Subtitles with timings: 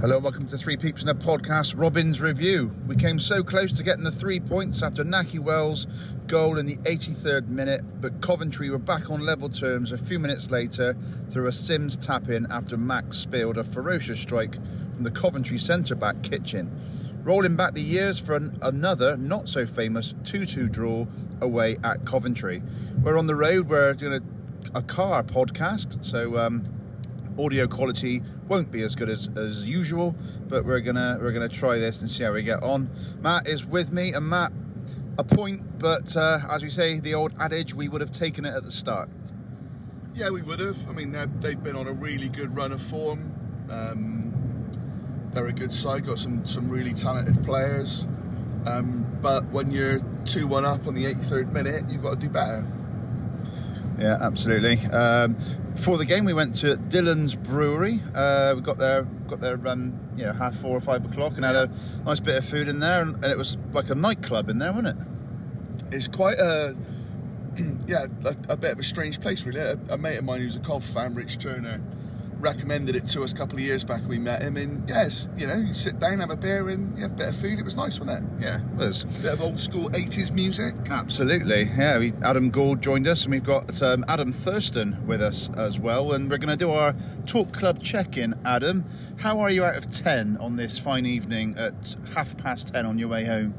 [0.00, 2.74] Hello, welcome to Three Peeps in a Podcast, Robin's Review.
[2.86, 5.86] We came so close to getting the three points after Nahki Wells'
[6.26, 10.50] goal in the 83rd minute, but Coventry were back on level terms a few minutes
[10.50, 10.96] later
[11.28, 15.94] through a Simms tap in after Max spilled a ferocious strike from the Coventry centre
[15.94, 16.74] back Kitching.
[17.22, 21.06] Rolling back the years for an, another not so famous 2 2 draw
[21.42, 22.62] away at Coventry.
[23.02, 24.22] We're on the road, we're doing
[24.74, 26.38] a, a car podcast, so.
[26.38, 26.79] Um,
[27.44, 30.14] audio quality won't be as good as, as usual,
[30.48, 32.90] but we're gonna we're gonna try this and see how we get on.
[33.20, 34.52] Matt is with me, and Matt,
[35.18, 38.54] a point, but uh, as we say, the old adage, we would have taken it
[38.54, 39.08] at the start.
[40.14, 40.88] Yeah, we would have.
[40.88, 43.34] I mean, they've been on a really good run of form.
[43.70, 44.70] Um,
[45.32, 48.06] they're a good side, got some, some really talented players.
[48.66, 52.28] Um, but when you're 2 1 up on the 83rd minute, you've got to do
[52.28, 52.66] better.
[53.98, 54.78] Yeah, absolutely.
[54.88, 55.36] Um,
[55.74, 58.00] before the game, we went to Dhillon's Brewery.
[58.14, 61.44] Uh, we got there, got there, um, you know, half four or five o'clock, and
[61.44, 61.70] had a
[62.04, 64.72] nice bit of food in there, and, and it was like a nightclub in there,
[64.72, 65.06] wasn't it?
[65.92, 66.76] It's quite a,
[67.86, 69.60] yeah, a, a bit of a strange place, really.
[69.60, 71.80] A, a mate of mine who's a Cov fan, Rich Turner,
[72.40, 74.00] recommended it to us a couple of years back.
[74.08, 77.06] We met him, and yes, you know, you sit down, have a beer, and yeah,
[77.06, 77.58] a bit of food.
[77.58, 78.44] It was nice, wasn't it?
[78.44, 79.04] Yeah, it was.
[79.04, 80.74] bit of old school 80s music.
[80.88, 81.98] Absolutely, yeah.
[81.98, 86.12] We, Adam Gould joined us, and we've got um, Adam Thurston with us as well.
[86.12, 86.94] And we're going to do our
[87.26, 88.34] talk club check-in.
[88.44, 88.84] Adam,
[89.20, 92.98] how are you out of ten on this fine evening at half past ten on
[92.98, 93.54] your way home?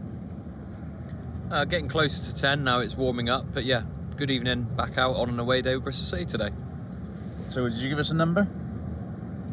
[1.52, 3.46] Uh, getting closer to 10 now, it's warming up.
[3.54, 3.84] But yeah,
[4.16, 4.64] good evening.
[4.64, 6.50] Back out on an away day with Bristol City today.
[7.50, 8.48] So, did you give us a number?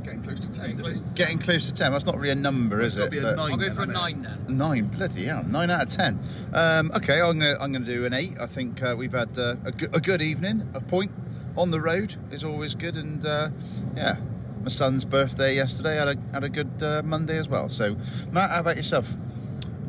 [0.08, 1.14] Getting close to 10.
[1.14, 1.92] Getting close to ten.
[1.92, 3.10] That's not really a number, is it?
[3.10, 3.50] be a But- nine.
[3.52, 4.56] I'll go then, for a 9 then.
[4.56, 6.18] Nine, bloody hell, nine out of ten.
[6.54, 8.38] Um, okay, I'm gonna I'm gonna do an eight.
[8.40, 10.70] I think uh, we've had uh, a, good, a good evening.
[10.74, 11.12] A point
[11.56, 13.50] on the road is always good, and uh,
[13.96, 14.16] yeah,
[14.62, 17.68] my son's birthday yesterday had a had a good uh, Monday as well.
[17.68, 17.96] So,
[18.32, 19.14] Matt, how about yourself?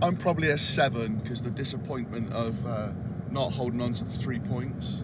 [0.02, 2.92] I'm probably a seven because the disappointment of uh,
[3.32, 5.02] not holding on to the three points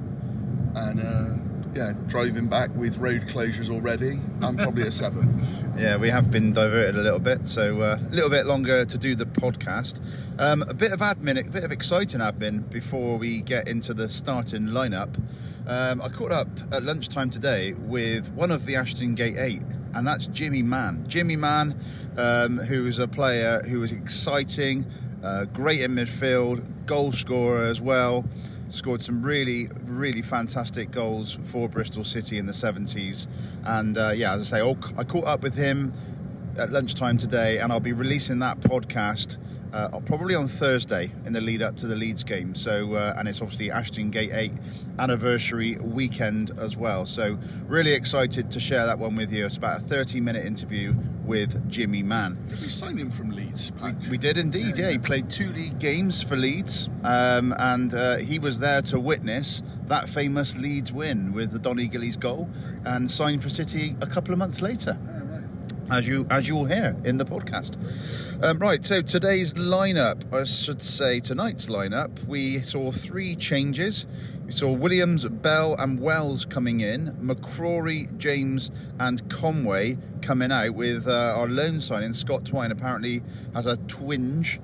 [0.76, 4.18] and uh, yeah, driving back with road closures already.
[4.42, 5.42] I'm probably a seven.
[5.76, 8.98] Yeah, we have been diverted a little bit, so uh, a little bit longer to
[8.98, 10.00] do the podcast.
[10.40, 14.08] Um, a bit of admin, a bit of exciting admin before we get into the
[14.08, 15.20] starting lineup.
[15.68, 20.08] Um, I caught up at lunchtime today with one of the Ashton Gate Eight, and
[20.08, 21.04] that's Jimmy Mann.
[21.10, 21.76] Jimmy Mann,
[22.18, 24.86] um, who is a player who is exciting,
[25.26, 28.24] uh, great in midfield, goal scorer as well
[28.70, 33.28] scored some really, really fantastic goals for Bristol City in the 70s.
[33.66, 35.94] And uh, yeah, as I say, I caught up with him
[36.60, 39.38] at lunchtime today, and I'll be releasing that podcast
[39.74, 42.56] uh, probably on Thursday in the lead up to the Leeds game.
[42.56, 44.54] So, uh, and it's obviously Ashton Gate 8
[45.00, 47.06] anniversary weekend as well.
[47.06, 49.46] So, really excited to share that one with you.
[49.46, 50.96] It's about a 30 minute interview
[51.26, 52.36] with Jimmy Mann.
[52.48, 53.72] Did we sign him from Leeds?
[53.72, 54.08] Patch?
[54.08, 54.86] We did indeed, yeah.
[54.86, 59.00] Yeah, He played two league games for Leeds, um, and uh, he was there to
[59.00, 62.50] witness that famous Leeds win with the Donny Gillies goal,
[62.86, 64.98] and signed for City a couple of months later,
[65.92, 67.78] as you as you'll hear in the podcast.
[68.44, 74.06] Um, right, so today's lineup, I should say tonight's lineup, we saw three changes.
[74.46, 81.08] We saw Williams, Bell, and Wells coming in, McCrorie, James, and Conway coming out with
[81.08, 82.14] uh, our loan signing.
[82.14, 83.24] Scott Twine apparently
[83.56, 84.60] has a twinge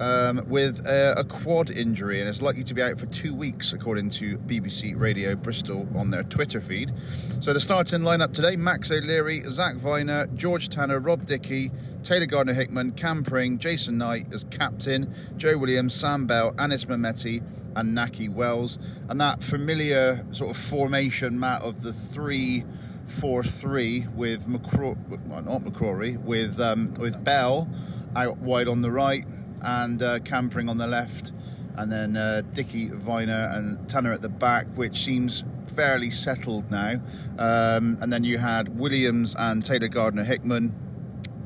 [0.00, 3.72] um, with uh, a quad injury and is likely to be out for two weeks,
[3.72, 6.92] according to BBC Radio Bristol on their Twitter feed.
[7.40, 11.70] So the starting lineup today Max O'Leary, Zak Vyner, George Tanner, Rob Dickie,
[12.02, 17.42] Taylor Gardner Hickman, Cam Pring, Jason Knight as captain, Joe Williams, Sam Bell, Anis Mehmeti,
[17.76, 18.78] and Nahki Wells.
[19.08, 22.64] And that familiar sort of formation, Matt, of the three.
[23.08, 27.66] 4-3 with McCrorie, well not McCrorie, with um, with Bell
[28.14, 29.24] out wide on the right
[29.62, 31.32] and uh, Cam Pring on the left,
[31.76, 37.00] and then uh, Dickie Vyner and Tanner at the back, which seems fairly settled now.
[37.38, 40.74] Um, and then you had Williams and Taylor Gardner Hickman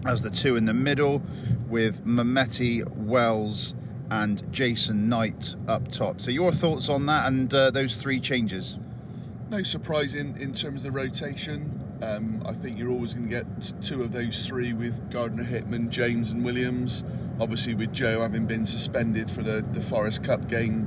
[0.06, 1.22] as the two in the middle,
[1.68, 3.74] with Mehmeti, Wells,
[4.10, 6.20] and Jason Knight up top.
[6.20, 8.78] So your thoughts on that and uh, those three changes?
[9.48, 11.81] No surprise in, in terms of the rotation.
[12.02, 15.88] Um, I think you're always going to get two of those three with Gardner Hickman,
[15.88, 17.04] James, and Williams.
[17.40, 20.86] Obviously, with Joe having been suspended for the, the Forest Cup game,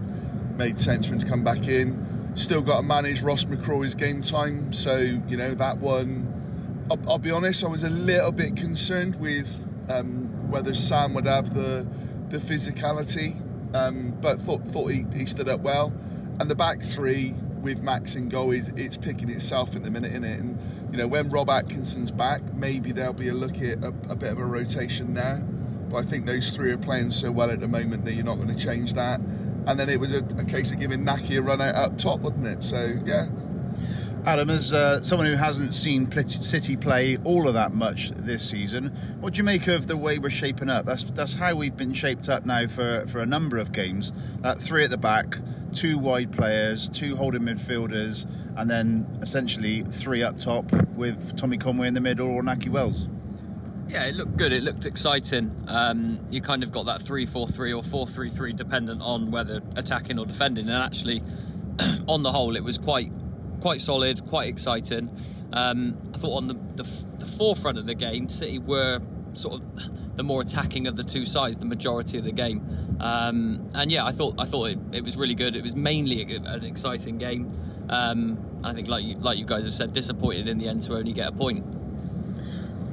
[0.58, 2.36] made sense for him to come back in.
[2.36, 6.32] Still got to manage Ross McCrorie's game time, so you know that one.
[6.92, 11.28] I'll, I'll be honest, I was a little bit concerned with um, whether Sam would
[11.28, 11.88] have the
[12.28, 13.42] the physicality,
[13.74, 15.94] um, but thought thought he, he stood up well.
[16.42, 17.34] And the back three
[17.66, 20.40] with Max and goal is it's picking itself in the minute in it.
[20.40, 20.58] And
[20.92, 24.32] you know when Rob Atkinson's back, maybe there'll be a look at a, a bit
[24.32, 25.44] of a rotation there.
[25.90, 28.36] But I think those three are playing so well at the moment that you're not
[28.36, 29.20] going to change that.
[29.20, 32.20] And then it was a, a case of giving Nahki a run out up top,
[32.20, 32.64] wasn't it?
[32.64, 33.28] So yeah,
[34.26, 38.88] Adam, as uh, someone who hasn't seen City play all of that much this season,
[39.20, 40.86] what do you make of the way we're shaping up?
[40.86, 44.14] That's that's how we've been shaped up now for, for a number of games.
[44.58, 45.38] Three at the back,
[45.75, 48.25] two wide players, two holding midfielders,
[48.57, 53.07] and then essentially three up top with Tommy Conway in the middle or Nahki Wells.
[53.88, 54.51] Yeah, it looked good.
[54.51, 55.56] It looked exciting.
[55.68, 59.30] Um, you kind of got that 3 4 3 or 4 3 3, dependent on
[59.30, 60.69] whether attacking or defending.
[60.69, 61.22] And actually,
[62.07, 63.12] on the whole, it was quite
[63.62, 65.10] quite solid, quite exciting.
[65.54, 66.83] Um, I thought on the, the,
[67.18, 69.00] the forefront of the game, City were
[69.36, 72.98] sort of the more attacking of the two sides, the majority of the game.
[73.00, 75.56] Um, and yeah, I thought I thought it, it was really good.
[75.56, 77.52] It was mainly an exciting game.
[77.90, 80.96] Um, I think, like you, like you guys have said, disappointed in the end to
[80.96, 81.66] only get a point.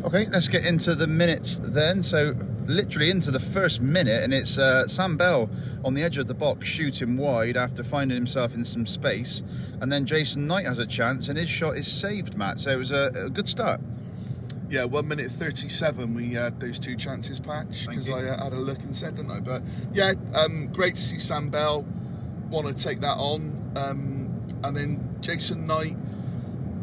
[0.05, 2.03] Okay, let's get into the minutes then.
[2.03, 2.35] So,
[2.67, 5.49] literally into the first minute, and it's uh, Sam Bell
[5.85, 9.43] on the edge of the box shooting wide after finding himself in some space,
[9.81, 12.61] and then Jason Knight has a chance, and his shot is saved, Matt.
[12.61, 13.81] So it was a, a good start.
[14.73, 16.15] Yeah, one minute thirty-seven.
[16.15, 18.09] We had those two chances patch because.
[18.09, 19.41] I uh, had a look and said, didn't I?
[19.41, 21.85] But yeah, um, great to see Sam Bell
[22.49, 25.95] want to take that on, um, and then Jason Knight.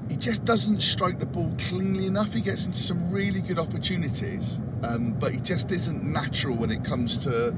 [0.07, 2.31] He just doesn't strike the ball cleanly enough.
[2.31, 6.83] He gets into some really good opportunities, um, but he just isn't natural when it
[6.83, 7.55] comes to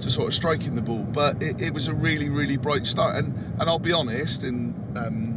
[0.00, 1.04] to sort of striking the ball.
[1.04, 4.74] But it, it was a really, really bright start, and and I'll be honest, and
[4.98, 5.31] um,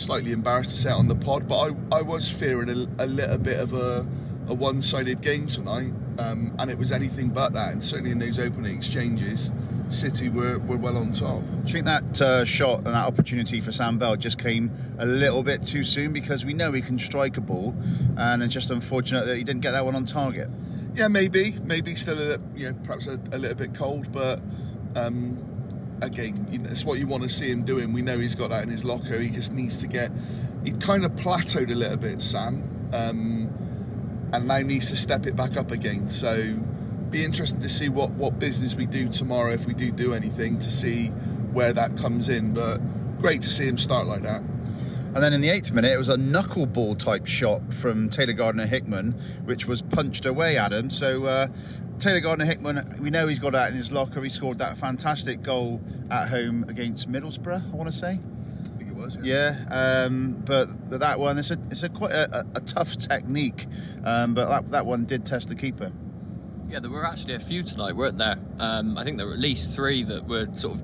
[0.00, 3.06] slightly embarrassed to say it on the pod, but I, I was fearing a, a
[3.06, 4.06] little bit of a,
[4.48, 7.72] a one sided game tonight, um, and it was anything but that.
[7.72, 9.52] And certainly in those opening exchanges,
[9.90, 11.42] City were, were well on top.
[11.42, 15.06] Do you think that uh, shot and that opportunity for Sam Bell just came a
[15.06, 17.74] little bit too soon because we know he can strike a ball,
[18.16, 20.48] and it's just unfortunate that he didn't get that one on target?
[20.94, 24.40] Yeah, maybe, maybe still a you know, perhaps a, a little bit cold, but
[24.96, 25.38] um,
[26.02, 27.92] again, you know, it's what you want to see him doing.
[27.92, 29.18] We know he's got that in his locker.
[29.18, 30.10] He just needs to get.
[30.64, 33.48] He kind of plateaued a little bit, Sam, um,
[34.32, 36.10] and now needs to step it back up again.
[36.10, 36.54] So,
[37.10, 40.58] be interesting to see what what business we do tomorrow if we do do anything
[40.60, 41.08] to see
[41.52, 42.54] where that comes in.
[42.54, 42.78] But
[43.18, 44.42] great to see him start like that.
[45.12, 48.66] And then in the eighth minute, it was a knuckleball type shot from Taylor Gardner
[48.66, 49.12] Hickman,
[49.44, 50.88] which was punched away at him.
[50.88, 51.48] So uh,
[52.00, 54.22] Taylor Gardner Hickman, we know he's got that in his locker.
[54.22, 58.18] He scored that fantastic goal at home against Middlesbrough, I want to say.
[58.18, 59.18] I think it was.
[59.22, 63.66] Yeah, um, but that one, it's a, it's a quite a, a tough technique,
[64.02, 65.92] um, but that, that one did test the keeper.
[66.70, 68.38] Yeah, there were actually a few tonight, weren't there?
[68.58, 70.82] Um, I think there were at least three that were sort of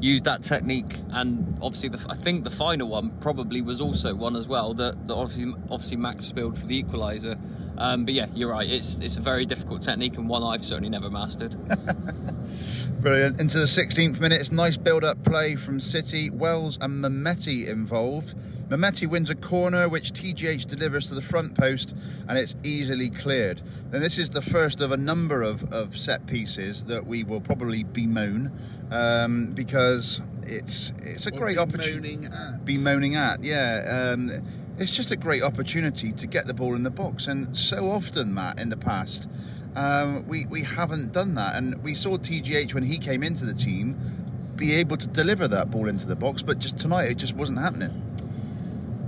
[0.00, 4.36] used that technique, and obviously, the, I think the final one probably was also one
[4.36, 7.38] as well that, that obviously, obviously Max spilled for the equaliser.
[7.78, 8.68] Um, but yeah, you're right.
[8.68, 11.56] It's it's a very difficult technique and one I've certainly never mastered.
[13.00, 13.38] Brilliant.
[13.40, 16.30] Into the 16th minute, it's nice build up play from City.
[16.30, 18.34] Wells and Mehmeti involved.
[18.68, 21.96] Mehmeti wins a corner, which TGH delivers to the front post,
[22.28, 23.62] and it's easily cleared.
[23.90, 27.40] Then this is the first of a number of, of set pieces that we will
[27.40, 28.50] probably bemoan
[28.90, 32.16] um, because it's it's a Or great opportunity.
[32.16, 32.64] moaning at.
[32.64, 34.12] Be at, yeah.
[34.12, 34.30] Um,
[34.78, 38.34] it's just a great opportunity to get the ball in the box, and so often,
[38.34, 39.30] Matt, in the past,
[39.76, 43.54] um, we we haven't done that, and we saw TGH when he came into the
[43.54, 43.96] team
[44.56, 47.58] be able to deliver that ball into the box, but just tonight it just wasn't
[47.58, 48.02] happening.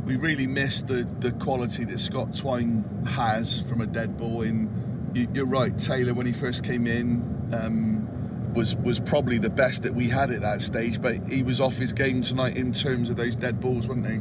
[0.08, 4.40] We really missed the, the quality that Scott Twine has from a dead ball.
[4.40, 9.50] In you, you're right, Taylor when he first came in um, was was probably the
[9.50, 12.72] best that we had at that stage, but he was off his game tonight in
[12.72, 14.20] terms of those dead balls, wasn't he?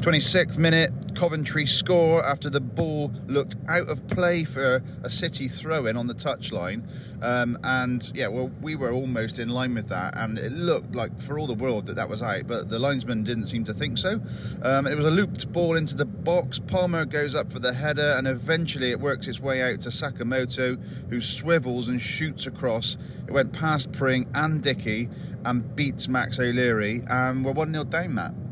[0.00, 5.84] 26th minute, Coventry score after the ball looked out of play for a City throw
[5.84, 6.88] in on the touchline.
[7.22, 11.20] Um, and yeah, well, we were almost in line with that, and it looked like
[11.20, 13.98] for all the world that that was out, but the linesman didn't seem to think
[13.98, 14.22] so.
[14.62, 16.58] Um, it was a looped ball into the box.
[16.58, 20.82] Palmer goes up for the header, and eventually it works its way out to Sakamoto,
[21.10, 22.96] who swivels and shoots across.
[23.28, 25.10] It went past Pring and Dickie
[25.44, 28.49] and beats Max O'Leary, and we're 1 0 down, Matt.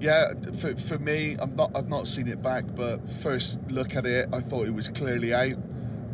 [0.00, 1.76] Yeah, for, for me, I'm not.
[1.76, 5.34] I've not seen it back, but first look at it, I thought it was clearly
[5.34, 5.56] out.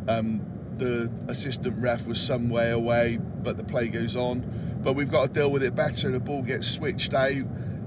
[0.09, 0.45] Um,
[0.77, 4.79] the assistant ref was some way away, but the play goes on.
[4.83, 6.11] But we've got to deal with it better.
[6.11, 7.43] The ball gets switched out.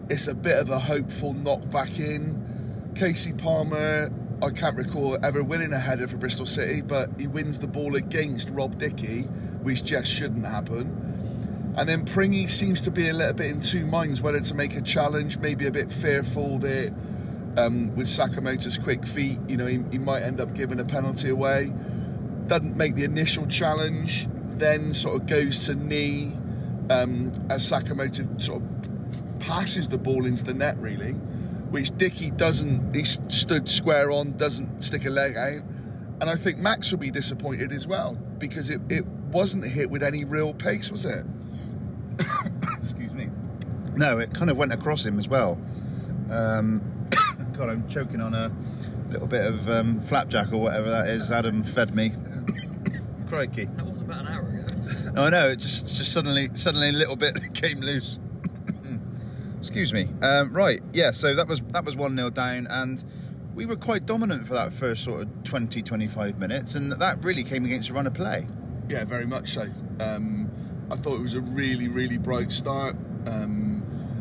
[0.09, 2.90] It's a bit of a hopeful knock back in.
[2.95, 4.11] Kasey Palmer,
[4.42, 7.95] I can't recall ever winning a header for Bristol City, but he wins the ball
[7.95, 9.25] against Rob Dickie,
[9.62, 11.39] which just shouldn't happen.
[11.77, 14.75] And then Pringy seems to be a little bit in two minds whether to make
[14.77, 16.93] a challenge, maybe a bit fearful that
[17.57, 21.31] um, with Sakamoto's quick feet, you know, he, he might end up giving a penalty
[21.31, 21.73] away.
[22.47, 26.33] Doesn't make the initial challenge, then sort of goes to knee
[26.91, 31.12] um, as Sakamoto sort of passes the ball into the net, really,
[31.71, 35.62] which Dickie doesn't, he stood square on, doesn't stick a leg out.
[36.21, 40.03] And I think Max will be disappointed as well because it, it wasn't hit with
[40.03, 41.25] any real pace, was it?
[44.00, 44.16] Excuse me.
[44.16, 45.61] No, it kind of went across him as well.
[46.30, 46.83] Um,
[47.52, 48.50] God, I'm choking on a
[49.11, 51.30] little bit of um, flapjack or whatever that is.
[51.30, 52.12] Adam fed me.
[53.28, 53.66] Crikey!
[53.66, 55.12] That was about an hour ago.
[55.14, 55.49] No, I know.
[55.49, 58.19] It just just suddenly suddenly a little bit came loose.
[59.59, 60.09] Excuse me.
[60.23, 61.11] Um, right, yeah.
[61.11, 63.04] So that was that was one 0 down, and
[63.54, 67.45] we were quite dominant for that first sort of 20, 25 minutes, and that really
[67.45, 68.47] came against a run of play.
[68.88, 69.66] Yeah, very much so.
[70.00, 70.50] Um,
[70.90, 72.97] I thought it was a really, really bright start.
[73.26, 73.70] Um,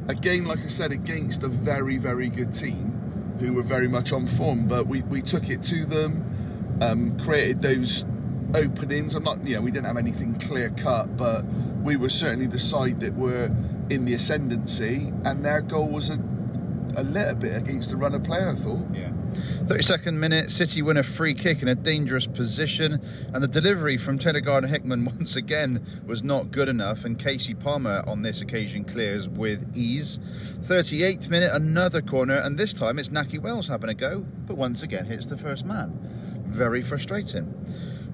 [0.09, 4.27] again, like I said, against a very, very good team who were very much on
[4.27, 8.05] form, but we, we took it to them, um, created those
[8.53, 9.15] openings.
[9.15, 12.59] I'm not, you know, we didn't have anything clear cut, but we were certainly the
[12.59, 13.45] side that were
[13.89, 16.21] in the ascendancy, and their goal was a,
[16.97, 18.85] a little bit against the run of play, I thought.
[18.93, 19.11] Yeah.
[19.39, 23.01] 32nd minute, City win a free kick in a dangerous position,
[23.33, 28.03] and the delivery from Gardner Hickman once again was not good enough, and Kasey Palmer
[28.07, 30.19] on this occasion clears with ease.
[30.19, 34.83] 38th minute, another corner, and this time it's Naki Wells having a go, but once
[34.83, 35.97] again hits the first man.
[36.45, 37.53] Very frustrating.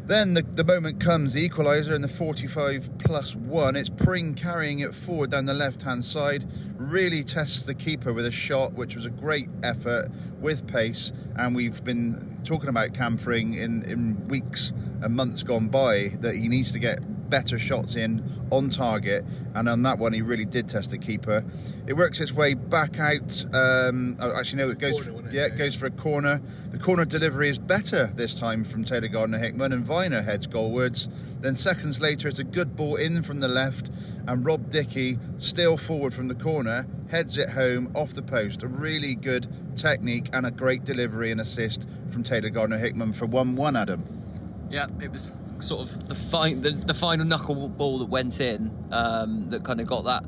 [0.07, 3.75] Then the, the moment comes, the equaliser in the 45 plus one.
[3.75, 6.45] It's Pring carrying it forward down the left hand side.
[6.77, 10.09] Really tests the keeper with a shot, which was a great effort
[10.39, 11.11] with pace.
[11.37, 16.35] And we've been talking about Cam Pring in, in weeks and months gone by that
[16.35, 20.45] he needs to get better shots in on target, and on that one he really
[20.45, 21.43] did test the keeper.
[21.87, 23.45] It works its way back out.
[23.53, 25.07] Um, oh, actually, no, it goes.
[25.07, 25.33] Corner, it?
[25.33, 26.41] yeah, it goes for a corner.
[26.71, 31.07] The corner delivery is better this time from Taylor Gardner Hickman, and Vyner heads goalwards.
[31.41, 33.91] Then seconds later, it's a good ball in from the left,
[34.27, 38.63] and Rob Dickie, still forward from the corner, heads it home off the post.
[38.63, 43.25] A really good technique and a great delivery and assist from Taylor Gardner Hickman for
[43.25, 43.75] one-one.
[43.75, 44.24] Adam.
[44.69, 49.49] Yeah, it was sort of the, fi- the, the final knuckleball that went in um,
[49.49, 50.23] that kind of got that.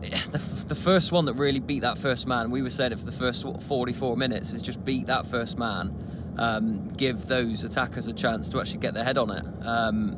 [0.00, 2.98] The, f- the first one that really beat that first man, we were saying it
[2.98, 7.64] for the first what, 44 minutes, is just beat that first man, um, give those
[7.64, 9.44] attackers a chance to actually get their head on it.
[9.66, 10.16] Um,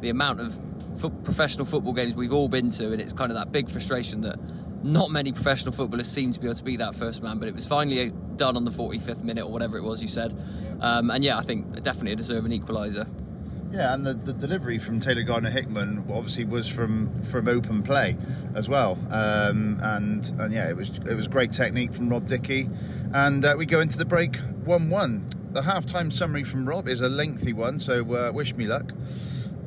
[0.00, 0.54] the amount of
[1.00, 4.22] fo- professional football games we've all been to, and it's kind of that big frustration
[4.22, 4.38] that
[4.82, 7.54] not many professional footballers seem to be able to beat that first man, but it
[7.54, 10.34] was finally done on the 45th minute or whatever it was you said.
[10.80, 13.08] Um, and yeah, I think definitely a deserving equaliser.
[13.72, 18.16] Yeah, and the, the delivery from Taylor Gardner Hickman obviously was from from open play
[18.54, 22.68] as well, um, and and yeah, it was it was great technique from Rob Dickie,
[23.12, 25.26] and uh, we go into the break one one.
[25.50, 28.92] The halftime summary from Rob is a lengthy one, so uh, wish me luck.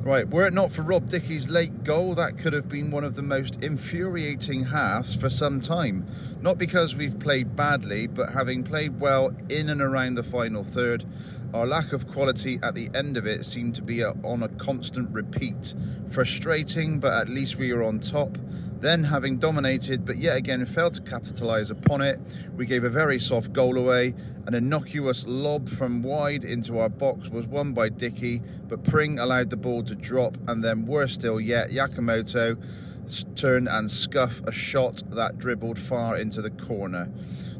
[0.02, 3.16] Right, were it not for Rob Dickie's late goal, that could have been one of
[3.16, 6.06] the most infuriating halves for some time.
[6.40, 11.04] Not because we've played badly, but having played well in and around the final third,
[11.52, 14.48] our lack of quality at the end of it seemed to be a, on a
[14.48, 15.74] constant repeat.
[16.10, 18.36] Frustrating, but at least we were on top.
[18.80, 22.18] Then, having dominated but yet again failed to capitalise upon it,
[22.56, 24.14] we gave a very soft goal away.
[24.46, 29.50] An innocuous lob from wide into our box was won by Dickie, but Pring allowed
[29.50, 32.56] the ball to drop, and then, worse still yet, Sakamoto
[33.04, 37.10] s- turn and scuff a shot that dribbled far into the corner.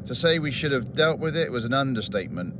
[0.05, 2.55] To say we should have dealt with it was an understatement.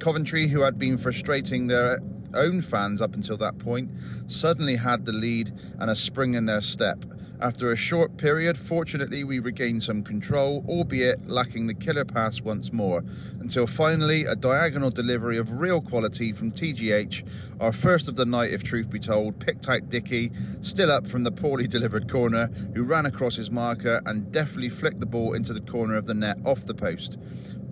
[0.00, 2.00] Coventry, who had been frustrating their
[2.34, 3.90] own fans up until that point,
[4.26, 7.04] suddenly had the lead and a spring in their step.
[7.40, 12.72] After a short period, fortunately, we regained some control, albeit lacking the killer pass once
[12.72, 13.04] more,
[13.38, 17.22] until finally a diagonal delivery of real quality from TGH,
[17.60, 21.22] our first of the night, if truth be told, picked out Dickie, still up from
[21.22, 25.52] the poorly delivered corner, who ran across his marker and deftly flicked the ball into
[25.52, 27.18] the corner of the net off the post.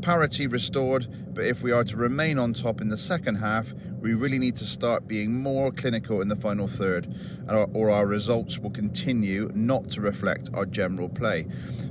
[0.02, 4.14] Parity restored, but if we are to remain on top in the second half, we
[4.14, 7.12] really need to start being more clinical in the final third,
[7.48, 11.46] or, our results will continue not to reflect our general play.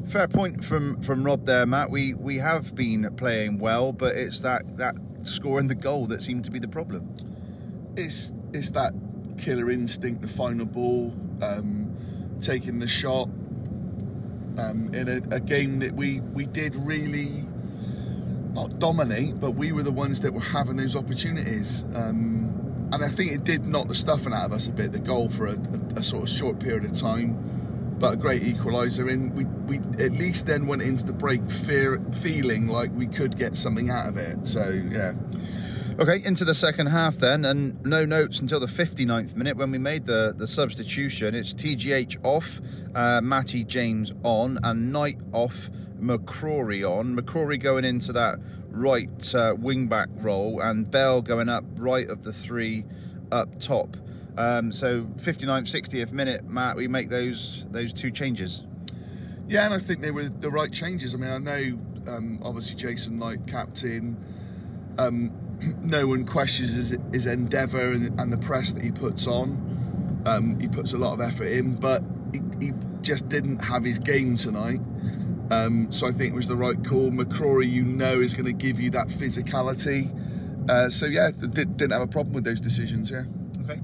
[0.08, 1.90] Fair point from, from Rob there, Matt.
[1.90, 6.46] We we have been playing well, but it's that, that scoring the goal that seemed
[6.46, 7.14] to be the problem.
[7.98, 8.94] It's it's that
[9.38, 11.96] killer instinct, the final ball, um,
[12.40, 13.30] taking the shot.
[14.58, 17.44] Um, in a, a game that we we did really
[18.56, 21.84] not dominate, but we were the ones that were having those opportunities.
[21.94, 25.00] Um, and I think it did knock the stuffing out of us a bit, the
[25.00, 27.52] goal for a, a, a sort of short period of time.
[28.00, 29.12] But a great equaliser.
[29.12, 33.38] And we, we at least then went into the break fear, feeling like we could
[33.38, 34.48] get something out of it.
[34.48, 35.14] So, yeah.
[35.98, 39.78] Okay, into the second half then, and no notes until the 59th minute when we
[39.78, 41.34] made the, the substitution.
[41.34, 42.60] It's TGH off,
[42.94, 47.16] uh, Matty James on, and Knight off, McCrorie on.
[47.16, 52.24] McCrorie going into that right uh, wing back role, and Bell going up right of
[52.24, 52.86] the three
[53.32, 53.96] up top.
[54.38, 58.64] Um, so 59th, 60th minute, Matt, we make those those two changes.
[59.48, 61.14] Yeah, and I think they were the right changes.
[61.14, 64.18] I mean, I know um, obviously Jason Knight, captain.
[64.98, 65.32] Um,
[65.82, 70.24] no one questions his, his endeavour and, and, the press that he puts on.
[70.26, 72.72] Um, he puts a lot of effort in, but he, he
[73.02, 74.82] just didn't have his game tonight.
[75.52, 77.12] Um, so I think it was the right call.
[77.12, 80.12] McCrorie, you know, is going to give you that physicality.
[80.70, 83.12] Uh, so yeah, did, not have a problem with those decisions.
[83.12, 83.24] Yeah.
[83.64, 83.80] Okay.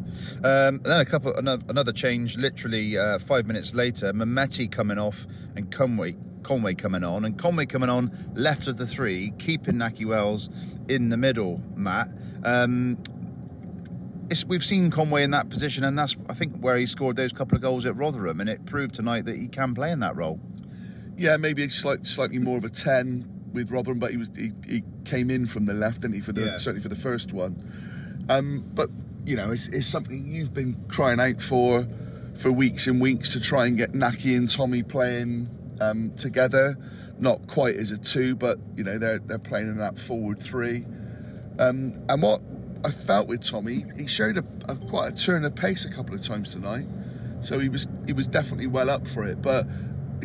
[0.48, 2.38] Um, then a couple, another, another change.
[2.38, 7.66] Literally uh, five minutes later, Mehmeti coming off and Conway Conway coming on, and Conway
[7.66, 10.50] coming on left of the three, keeping Nahki Wells
[10.88, 11.62] in the middle.
[11.76, 12.10] Matt,
[12.44, 12.98] um,
[14.48, 17.56] we've seen Conway in that position, and that's I think where he scored those couple
[17.56, 20.40] of goals at Rotherham, and it proved tonight that he can play in that role.
[21.18, 24.84] Yeah, maybe slight, slightly more of a ten with Rotherham, but he was he, he
[25.06, 26.22] came in from the left, didn't he?
[26.22, 26.58] For the yeah.
[26.58, 28.26] certainly for the first one.
[28.30, 28.90] Um, but
[29.26, 31.88] you know, it's, it's something you've been crying out for
[32.36, 35.50] for weeks and weeks to try and get Nahki and Tommy playing
[35.80, 36.78] um, together.
[37.20, 40.86] Not quite as a two, but you know they're they're playing in that forward three.
[41.60, 42.42] Um, and what
[42.84, 46.16] I felt with Tommy, he showed a, a, quite a turn of pace a couple
[46.16, 46.88] of times tonight.
[47.42, 49.42] So he was he was definitely well up for it.
[49.42, 49.68] But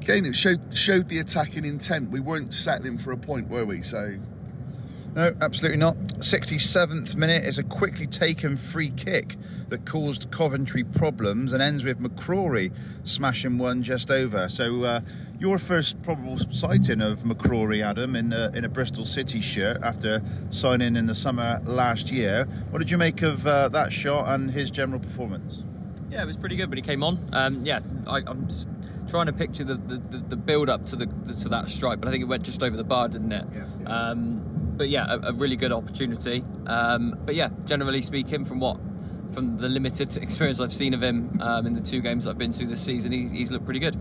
[0.08, 2.10] again, it showed showed the attacking intent.
[2.10, 3.82] We weren't settling for a point, were we?
[3.82, 4.16] So
[5.16, 5.96] no, absolutely not.
[5.96, 9.36] 67th minute is a quickly taken free kick
[9.70, 12.70] that caused Coventry problems and ends with McCrorie
[13.02, 14.48] smashing one just over.
[14.50, 15.00] So, uh,
[15.40, 20.22] your first probable sighting of McCrorie, Adam, in a, in a Bristol City shirt after
[20.50, 22.44] signing in the summer last year.
[22.70, 25.64] What did you make of uh, that shot and his general performance?
[26.10, 27.18] Yeah, it was pretty good, but he came on.
[27.32, 28.48] Um, yeah, I, am
[29.06, 32.10] trying to picture the, the, the, build up to the, to that strike, but I
[32.10, 33.44] think it went just over the bar, didn't it?
[33.54, 33.66] Yeah.
[33.80, 34.10] yeah.
[34.10, 36.42] Um, but yeah, a, a, really good opportunity.
[36.66, 38.78] Um, but yeah, generally speaking, from what
[39.32, 42.52] from the limited experience I've seen of him um, in the two games I've been
[42.52, 43.96] to this season, he, he's looked pretty good.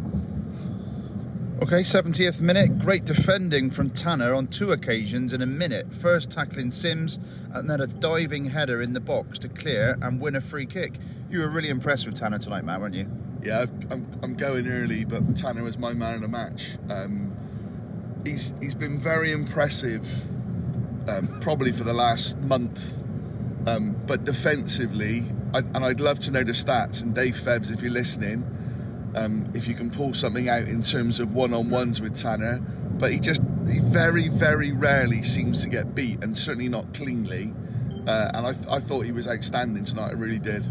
[1.62, 2.80] Okay, 70th minute.
[2.80, 5.94] Great defending from Tanner on two occasions in a minute.
[5.94, 7.18] First tackling Simms
[7.54, 11.00] and then a diving header in the box to clear and win a free kick.
[11.30, 13.10] You were really impressed with Tanner tonight, Matt, weren't you?
[13.46, 16.80] Yeah, I'm, I'm going early, but Tanner was my man of the match.
[16.90, 17.32] Um,
[18.26, 20.08] he's he's been very impressive
[21.08, 23.04] um, probably for the last month.
[23.68, 27.04] Um, but defensively, I, and I'd love to know the stats.
[27.04, 28.44] And Dave Febbs, if you're listening,
[29.16, 32.58] um, if you can pull something out in terms of one-on-ones with Tanner,
[32.98, 37.54] but he just he very very rarely seems to get beat, and certainly not cleanly.
[38.08, 40.10] Uh, and I, th- I thought he was outstanding tonight.
[40.10, 40.66] I really did.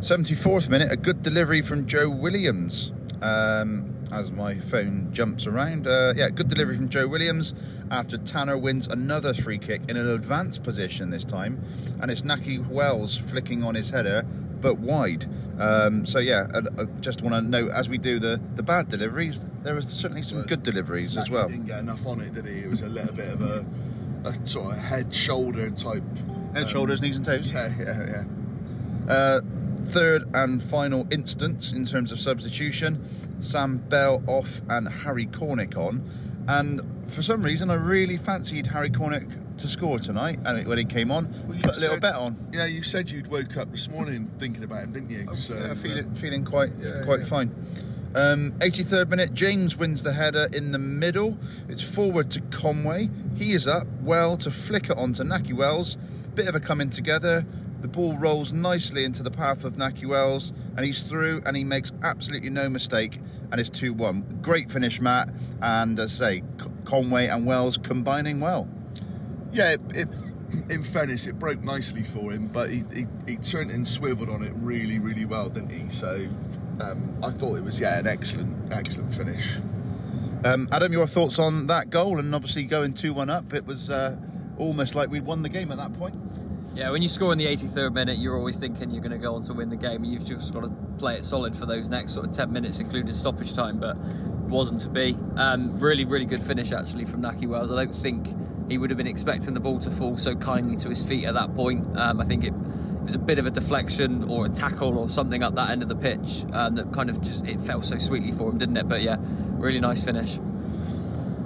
[0.00, 2.92] 74th minute, a good delivery from Joe Williams.
[3.20, 5.86] Um, as my phone jumps around.
[5.86, 7.54] Uh, yeah, good delivery from Joe Williams
[7.90, 11.62] after Tanner wins another free kick in an advanced position this time,
[12.00, 14.24] and it's Nahki Wells flicking on his header,
[14.60, 15.26] but wide.
[15.58, 18.88] Um, so yeah, I, I just want to note as we do the, the bad
[18.88, 21.48] deliveries, there was certainly some good deliveries Nahki as well.
[21.48, 22.60] Didn't get enough on it, did he?
[22.60, 23.66] It was a little bit of a,
[24.24, 26.04] a sort of head shoulder type.
[26.54, 27.52] Head, um, shoulders, knees, and toes.
[27.52, 29.12] Yeah, yeah, yeah.
[29.12, 29.40] Uh,
[29.88, 33.02] third and final instance in terms of substitution.
[33.40, 36.08] Sam Bell off and Harry Cornick on.
[36.48, 40.38] And for some reason, I really fancied Harry Cornick to score tonight.
[40.44, 42.36] And when he came on, well, put a little bet on.
[42.52, 45.26] Yeah, you said you'd woke up this morning thinking about him, didn't you?
[45.30, 47.26] Oh, so, yeah, feeling uh, feeling quite yeah, quite yeah.
[47.26, 47.66] fine.
[48.14, 51.38] Um, 83rd minute, James wins the header in the middle.
[51.68, 53.10] It's forward to Conway.
[53.36, 55.96] He is up well to flick it onto Nahki Wells.
[56.34, 57.44] Bit of a coming together.
[57.80, 61.62] The ball rolls nicely into the path of Nahki Wells, and he's through, and he
[61.62, 63.20] makes absolutely no mistake,
[63.52, 64.40] and it's 2 1.
[64.42, 65.30] Great finish, Matt,
[65.62, 66.42] and as I say,
[66.84, 68.68] Conway and Wells combining well.
[69.52, 70.08] Yeah, it, it,
[70.68, 74.42] in fairness, it broke nicely for him, but he, he, he turned and swiveled on
[74.42, 75.88] it really, really well, didn't he?
[75.88, 76.26] So
[76.80, 79.58] um, I thought it was, yeah, an excellent, excellent finish.
[80.44, 83.88] Um, Adam, your thoughts on that goal, and obviously going 2 1 up, it was
[83.88, 84.16] uh,
[84.56, 86.16] almost like we'd won the game at that point.
[86.78, 89.34] Yeah, when you score in the 83rd minute, you're always thinking you're going to go
[89.34, 90.04] on to win the game.
[90.04, 92.78] And you've just got to play it solid for those next sort of 10 minutes,
[92.78, 95.16] including stoppage time, but wasn't to be.
[95.34, 97.72] Um, really, really good finish actually from Nahki Wells.
[97.72, 98.28] I don't think
[98.70, 101.34] he would have been expecting the ball to fall so kindly to his feet at
[101.34, 101.84] that point.
[101.98, 105.08] Um, I think it, it was a bit of a deflection or a tackle or
[105.08, 107.98] something at that end of the pitch um, that kind of just it fell so
[107.98, 108.86] sweetly for him, didn't it?
[108.86, 109.16] But yeah,
[109.56, 110.36] really nice finish.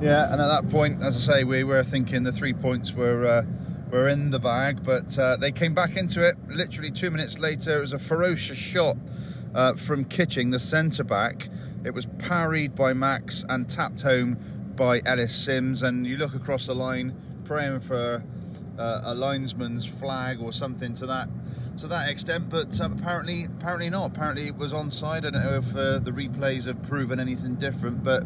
[0.03, 3.25] Yeah, and at that point, as I say, we were thinking the three points were
[3.25, 3.43] uh,
[3.93, 6.35] were in the bag, but uh, they came back into it.
[6.49, 8.97] Literally two minutes later, it was a ferocious shot
[9.55, 11.49] uh, from Kitching, the centre back.
[11.85, 14.39] It was parried by Max and tapped home
[14.77, 15.83] by Ellis Simms.
[15.83, 18.25] And you look across the line, praying for
[18.79, 21.29] uh, a linesman's flag or something to that
[21.79, 24.11] to that extent, but um, apparently apparently not.
[24.11, 25.25] Apparently it was onside.
[25.25, 28.25] I don't know if uh, the replays have proven anything different, but.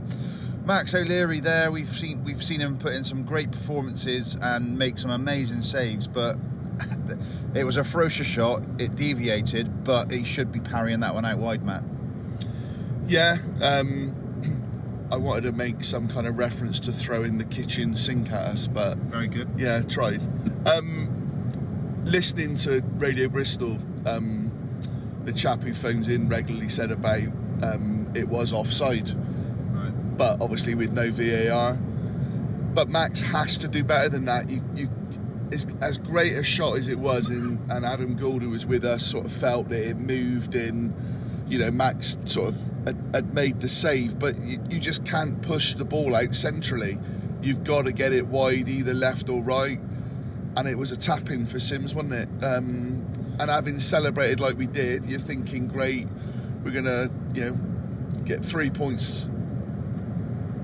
[0.67, 4.99] Max O'Leary there, we've seen we've seen him put in some great performances and make
[4.99, 6.37] some amazing saves, but
[7.55, 8.67] it was a ferocious shot.
[8.79, 11.85] It deviated, but he should be parrying that one out wide, Matt.
[13.07, 18.33] Yeah, um, I wanted to make some kind of reference to throwing the kitchen sink
[18.33, 19.49] at us, but Very good.
[19.57, 20.21] yeah, tried.
[20.67, 24.51] Um, listening to Radio Bristol, um,
[25.25, 27.23] the chap who phones in regularly said about
[27.63, 29.26] um, it was offside, Right.
[30.17, 31.75] But obviously with no VAR.
[32.75, 34.51] But Max has to do better than that.
[34.51, 34.91] You, you,
[35.53, 39.05] as, great a shot as it was, and, and Adam Gould, who was with us,
[39.05, 40.95] sort of felt that it moved in.
[41.49, 45.41] You know, Max sort of had, had made the save, but you, you just can't
[45.41, 46.99] push the ball out centrally.
[47.41, 49.79] You've got to get it wide, either left or right.
[50.57, 52.45] And it was a tap in for Simms, wasn't it?
[52.45, 53.07] Um,
[53.39, 56.09] and having celebrated like we did, you're thinking, great,
[56.65, 59.29] we're gonna, you know, get three points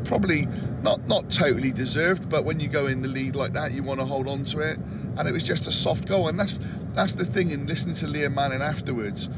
[0.04, 0.46] probably
[0.82, 4.00] not not totally deserved, but when you go in the lead like that, you want
[4.00, 4.78] to hold on to it.
[5.16, 6.58] And it was just a soft goal, and that's
[6.90, 9.28] that's the thing in listening to Liam Manning afterwards.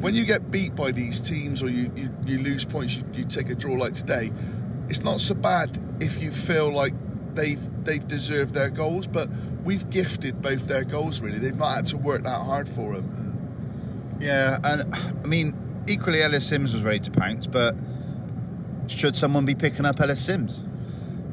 [0.00, 3.24] When you get beat by these teams or you, you, you lose points, you, you
[3.24, 4.32] take a draw like today,
[4.88, 6.92] it's not so bad if you feel like
[7.34, 9.28] they've they've deserved their goals, but
[9.64, 11.38] we've gifted both their goals really.
[11.38, 14.16] They've not had to work that hard for them.
[14.20, 15.54] Yeah, and I mean,
[15.86, 17.74] equally Ellis Simms was ready to pounce, but
[18.88, 20.62] should someone be picking up Ellis Simms?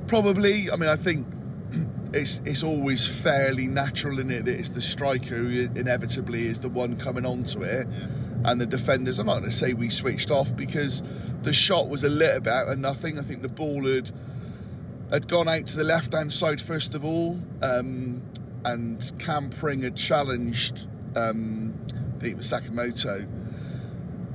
[0.08, 0.70] Probably.
[0.72, 1.28] I mean, I think
[2.14, 6.70] it's it's always fairly natural in it that it's the striker who inevitably is the
[6.70, 7.88] one coming onto it,
[8.46, 9.20] and the defenders.
[9.20, 11.04] I'm not going to say we switched off because
[11.42, 13.18] the shot was a little bit out of nothing.
[13.20, 14.12] I think the ball had
[15.12, 18.22] had gone out to the left hand side first of all, um,
[18.64, 23.28] and Cam Pring had challenged um, I think it was Sakamoto.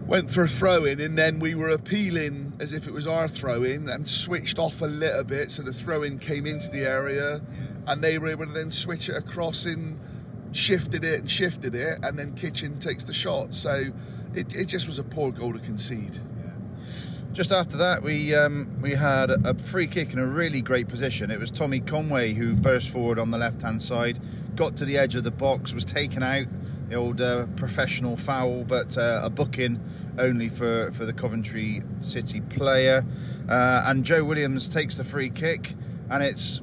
[0.07, 3.29] Went for a throw in, and then we were appealing as if it was our
[3.29, 5.51] throw in and switched off a little bit.
[5.51, 7.41] So the throw in came into the area,
[7.87, 9.99] and they were able to then switch it across in,
[10.53, 13.55] shifted it and shifted it, and then Kitching takes the shot.
[13.55, 13.93] So
[14.35, 16.19] it, it just was a poor goal to concede.
[17.33, 21.31] Just after that, we um, we had a free kick in a really great position.
[21.31, 24.19] It was Tommy Conway who burst forward on the left hand side,
[24.55, 26.47] got to the edge of the box, was taken out.
[26.95, 29.81] Old uh, professional foul, but uh, a booking
[30.19, 33.05] only for, for the Coventry City player.
[33.49, 35.75] Uh, and Joe Williams takes the free kick,
[36.11, 36.61] and it's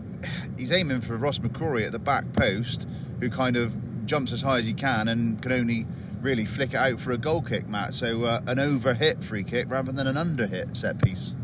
[0.57, 2.87] he's aiming for Ross McCrorie at the back post,
[3.19, 5.85] who kind of jumps as high as he can and can only
[6.21, 7.93] really flick it out for a goal kick, Matt.
[7.93, 11.35] So uh, an over hit free kick rather than an under hit set piece.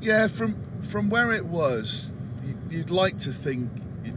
[0.00, 2.12] Yeah, from from where it was,
[2.44, 3.70] you- you'd like to think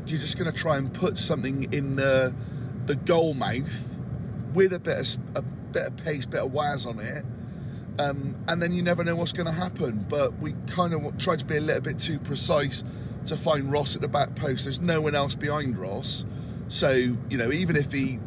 [0.06, 2.34] you're just going to try and put something in the
[2.86, 3.93] the goal mouth
[4.54, 7.24] with a bit of a bit of pace, bit of waz on it,
[8.00, 10.06] um, and then you never know what's going to happen.
[10.10, 12.84] But we kind of tried to be a little bit too precise
[13.26, 14.66] to find Ross at the back post.
[14.66, 16.26] There's no one else behind Ross,
[16.68, 18.20] so you know even if he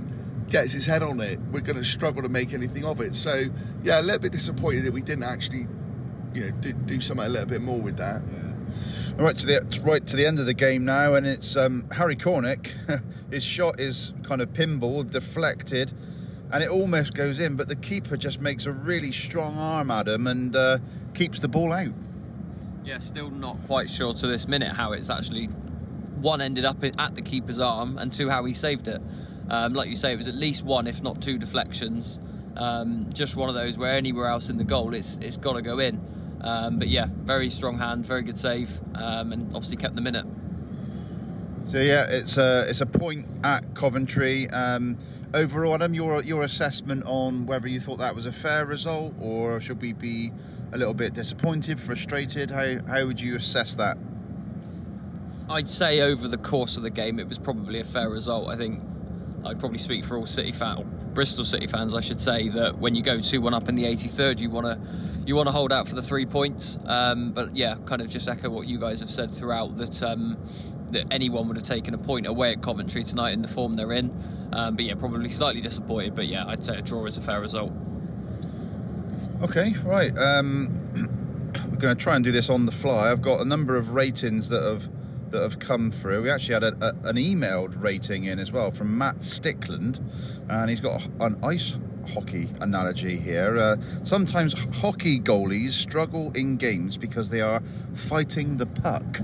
[0.48, 3.16] gets his head on it, we're going to struggle to make anything of it.
[3.16, 3.46] So
[3.82, 5.66] yeah, a little bit disappointed that we didn't actually
[6.34, 8.22] you know do, do something a little bit more with that.
[9.16, 12.16] Right to the right to the end of the game now, and it's um, Harry
[12.16, 12.72] Cornick.
[13.30, 15.92] His shot is kind of pinball deflected,
[16.52, 20.08] and it almost goes in, but the keeper just makes a really strong arm at
[20.08, 20.78] him and uh,
[21.14, 21.92] keeps the ball out.
[22.84, 27.14] Yeah, still not quite sure to this minute how it's actually one ended up at
[27.14, 29.02] the keeper's arm and two how he saved it.
[29.48, 32.18] Um, like you say, it was at least one, if not two, deflections.
[32.56, 35.62] Um, just one of those where anywhere else in the goal, it's it's got to
[35.62, 36.00] go in.
[36.40, 40.26] Um, but yeah, very strong hand, very good save, um, and obviously kept the minute.
[41.68, 44.48] So yeah, it's a it's a point at Coventry.
[44.50, 44.98] Um,
[45.34, 49.60] overall, Adam, your your assessment on whether you thought that was a fair result, or
[49.60, 50.32] should we be
[50.72, 52.50] a little bit disappointed, frustrated?
[52.50, 53.98] How how would you assess that?
[55.48, 58.48] I'd say over the course of the game, it was probably a fair result.
[58.48, 58.82] I think
[59.46, 62.94] I'd probably speak for all City fans, Bristol City fans, I should say, that when
[62.94, 64.78] you go two one up in the 83rd, you want to
[65.26, 66.78] you want to hold out for the three points.
[66.86, 70.02] Um, but yeah, kind of just echo what you guys have said throughout that.
[70.02, 70.36] Um,
[70.92, 73.92] that anyone would have taken a point away at Coventry tonight in the form they're
[73.92, 74.10] in.
[74.52, 76.14] Um, but yeah, probably slightly disappointed.
[76.14, 77.72] But yeah, I'd say a draw is a fair result.
[79.42, 80.16] Okay, right.
[80.16, 83.10] Um, we're going to try and do this on the fly.
[83.10, 84.88] I've got a number of ratings that have
[85.30, 86.22] that have come through.
[86.22, 90.00] We actually had a, a, an emailed rating in as well from Matt Stickland,
[90.48, 91.76] and he's got an ice
[92.14, 93.58] hockey analogy here.
[93.58, 97.60] Uh, sometimes hockey goalies struggle in games because they are
[97.94, 99.20] fighting the puck.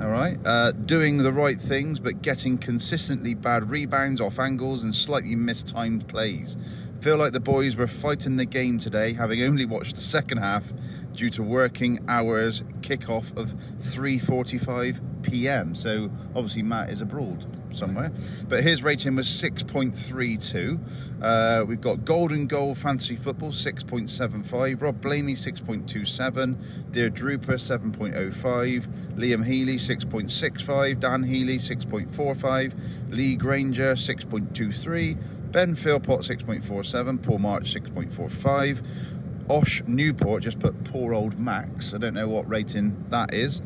[0.00, 4.94] All right, uh, doing the right things, but getting consistently bad rebounds off angles and
[4.94, 6.56] slightly mistimed plays.
[7.00, 10.72] Feel like the boys were fighting the game today, having only watched the second half
[11.18, 15.74] due to working hours kickoff of 3:45 p.m.
[15.74, 18.12] So obviously Matt is abroad somewhere,
[18.48, 20.78] but his rating was 6.32.
[21.20, 29.44] Uh, we've got Golden Goal Fantasy Football 6.75, Rob Blaney 6.27, Dear Drooper 7.05, Liam
[29.44, 32.74] Healy 6.65, Dan Healy 6.45,
[33.10, 35.18] Lee Granger 6.23.
[35.50, 39.17] Ben Philpott 6.47, Paul March 6.45,
[39.50, 41.94] Osh Newport just put poor old Max.
[41.94, 43.60] I don't know what rating that is.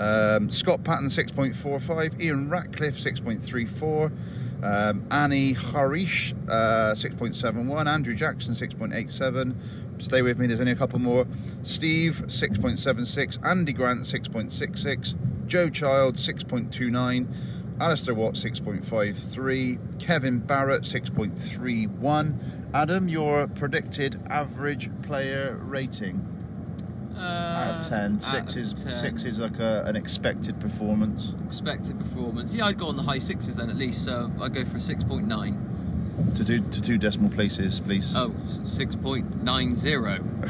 [0.00, 4.12] Um, Scott Patton 6.45, Ian Ratcliffe 6.34,
[4.62, 9.54] um, Annie Harish uh, 6.71, Andrew Jackson 6.87.
[9.98, 11.26] Stay with me, there's only a couple more.
[11.62, 17.26] Steve 6.76, Andy Grant 6.66, Joe Child 6.29.
[17.80, 22.72] Alistair Watt 6.53, Kevin Barrett 6.31.
[22.72, 26.32] Adam, your predicted average player rating
[27.18, 28.00] out of 10.
[28.00, 28.92] Uh, out Six of is 10.
[28.92, 31.34] six is like a, an expected performance.
[31.46, 32.54] expected performance.
[32.54, 34.04] Yeah, I'd go on the high sixes then at least.
[34.04, 35.62] So I'd go for a six point nine.
[36.36, 38.14] To do to two decimal places, please.
[38.16, 40.18] oh Oh, six point nine zero.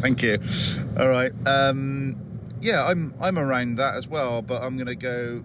[0.00, 0.38] Thank you.
[0.98, 1.32] All right.
[1.46, 2.16] Um,
[2.62, 5.44] yeah, I'm I'm around that as well, but I'm going to go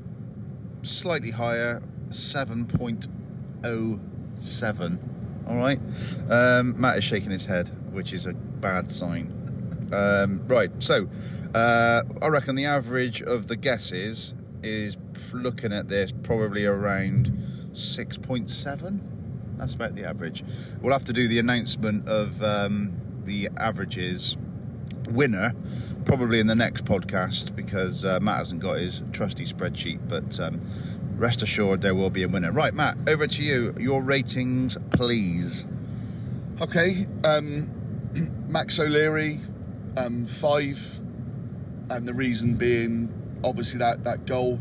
[0.82, 3.08] slightly higher, seven point
[3.64, 4.00] oh
[4.38, 5.00] seven.
[5.48, 5.80] All right.
[6.30, 9.34] Um, Matt is shaking his head, which is a bad sign.
[9.92, 10.72] Um, right.
[10.82, 11.10] So,
[11.56, 14.98] uh, I reckon the average of the guesses is
[15.34, 19.56] looking at this probably around six point seven.
[19.58, 20.44] That's about the average.
[20.82, 22.94] We'll have to do the announcement of um,
[23.26, 24.38] the averages
[25.12, 25.54] winner
[26.06, 30.00] probably in the next podcast because uh, Matt hasn't got his trusty spreadsheet.
[30.08, 30.62] But um,
[31.18, 32.52] rest assured, there will be a winner.
[32.52, 33.74] Right, Matt, over to you.
[33.78, 35.66] Your ratings, please.
[36.62, 37.70] Okay, um,
[38.48, 39.40] Max O'Leary,
[39.98, 41.00] um, five,
[41.90, 44.60] and the reason being obviously that that goal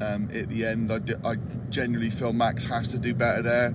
[0.00, 0.92] um, at the end.
[0.92, 1.36] I, I
[1.70, 3.74] genuinely feel Max has to do better there.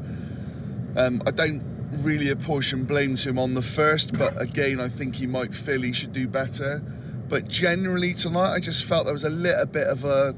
[0.98, 5.16] Um, I don't really apportion blame to him on the first, but again, I think
[5.16, 6.80] he might feel he should do better.
[7.28, 10.36] But generally tonight, I just felt there was a little bit of a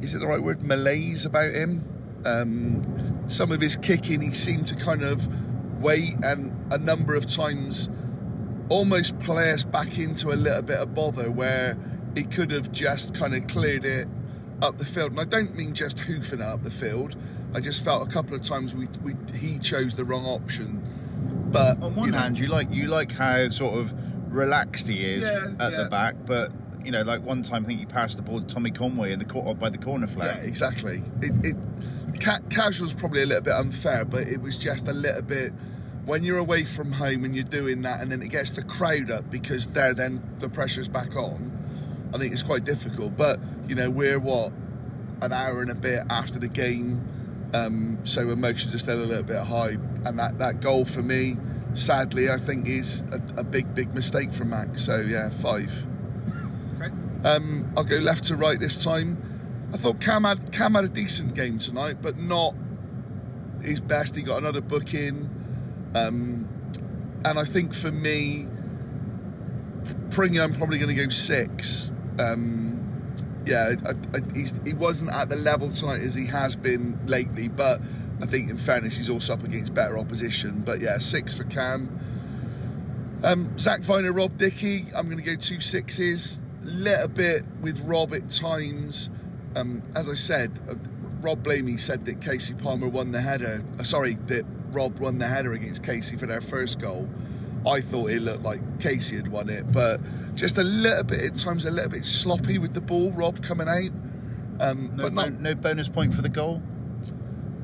[0.00, 1.84] is it the right word malaise about him.
[2.24, 5.26] Um, some of his kicking, he seemed to kind of
[5.82, 7.88] wait and a number of times
[8.68, 11.78] almost play us back into a little bit of bother where
[12.14, 14.06] he could have just kind of cleared it
[14.62, 15.12] up the field.
[15.12, 17.16] And I don't mean just hoofing it up the field.
[17.54, 20.82] I just felt a couple of times we, we he chose the wrong option.
[21.50, 23.92] But On one you know, hand, you like you like how sort of
[24.32, 25.82] relaxed he is Yeah, at yeah.
[25.82, 26.52] the back, but
[26.84, 29.18] you know, like one time I think he passed the ball to Tommy Conway in
[29.18, 30.36] the cor- by the corner flag.
[30.38, 31.02] Yeah, exactly.
[31.20, 31.56] It, it
[32.22, 35.52] ca- casual's probably a little bit unfair, but it was just a little bit
[36.06, 39.10] when you're away from home and you're doing that, and then it gets the crowd
[39.10, 41.50] up because there, then the pressure's back on.
[42.14, 43.16] I think it's quite difficult.
[43.16, 44.52] But you know, we're what
[45.20, 47.04] an hour and a bit after the game,
[47.54, 51.36] um, so emotions are still a little bit high, and that that goal for me,
[51.74, 54.84] sadly, I think is a, a big big mistake from Max.
[54.84, 55.86] So yeah, five.
[57.22, 59.18] Um, I'll go left to right this time.
[59.74, 62.54] I thought Cam had Cam had a decent game tonight, but not
[63.62, 64.16] his best.
[64.16, 65.28] He got another booking,
[65.94, 66.48] um,
[67.24, 68.46] and I think for me,
[70.10, 71.90] Pringle, I'm probably going to go six.
[72.18, 72.69] Um,
[73.50, 74.20] yeah, I, I,
[74.64, 77.48] he wasn't at the level tonight as he has been lately.
[77.48, 77.80] But
[78.22, 80.60] I think, in fairness, he's also up against better opposition.
[80.60, 81.98] But yeah, six for Cam.
[83.24, 84.86] Um, Zak Vyner, Rob Dickie.
[84.96, 86.38] I'm going to go two sixes.
[86.62, 89.10] Little bit with Rob at times.
[89.56, 90.74] Um, as I said, uh,
[91.20, 93.64] Rob Blamey said that Kasey Palmer won the header.
[93.78, 97.08] Uh, sorry, that Rob won the header against Kasey for their first goal.
[97.66, 100.00] I thought it looked like Kasey had won it, but
[100.34, 103.12] just a little bit at times, a little bit sloppy with the ball.
[103.12, 103.90] Rob coming out,
[104.70, 106.62] um, No, but not bon- no bonus point for the goal.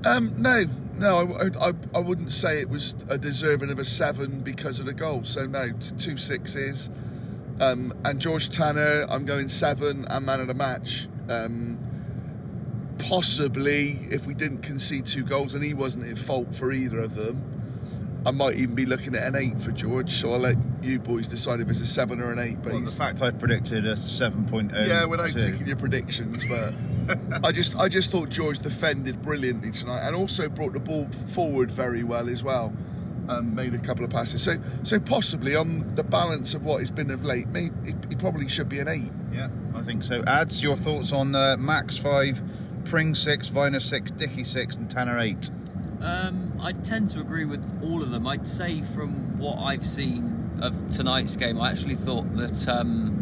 [0.04, 0.64] um, no,
[0.98, 4.86] no, I, I, I wouldn't say it was a deserving of a seven because of
[4.86, 5.24] the goal.
[5.24, 6.90] So no, two sixes.
[7.60, 11.08] Um, and George Tanner, I'm going seven and man of the match.
[11.30, 11.78] Um,
[12.98, 17.14] possibly, if we didn't concede two goals and he wasn't at fault for either of
[17.14, 17.55] them,
[18.26, 20.10] I might even be looking at an eight for George.
[20.10, 22.60] So I'll let you boys decide if it's a seven or an eight.
[22.60, 24.72] But Well, the fact I've predicted a 7.0.
[24.88, 26.74] yeah, without to- taking your predictions, but
[27.44, 31.70] I just I just thought George defended brilliantly tonight, and also brought the ball forward
[31.70, 32.74] very well as well.
[33.28, 36.92] And made a couple of passes, so so possibly on the balance of what he's
[36.92, 37.74] been of late, maybe
[38.08, 39.10] he probably should be an eight.
[39.32, 40.22] Yeah, I think so.
[40.28, 42.40] Ads, your thoughts on uh, Max 5,
[42.84, 45.50] Pring 6, Vyner 6, Dickie 6, and Tanner 8?
[46.00, 48.26] Um, I tend to agree with all of them.
[48.26, 53.12] I'd say from what I've seen of tonight's game, I actually thought that um,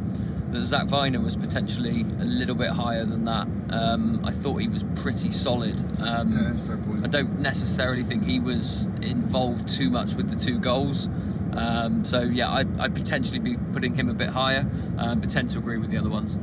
[0.50, 3.46] that Zak Vyner was potentially a little bit higher than that.
[3.70, 5.80] Um, I thought he was pretty solid.
[6.00, 7.04] Um, Yeah.
[7.04, 11.08] I don't necessarily think he was involved too much with the two goals.
[11.56, 15.50] Um, so yeah, I'd, I'd potentially be putting him a bit higher, um, but tend
[15.50, 16.38] to agree with the other ones.